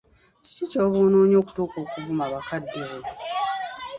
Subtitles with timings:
[0.43, 2.99] Kiki ky'oba onoonya okutuuka okuvuma bakaddebo?